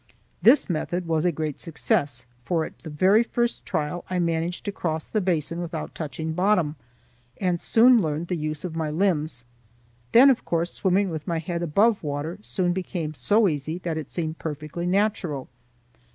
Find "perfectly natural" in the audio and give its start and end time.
14.39-15.47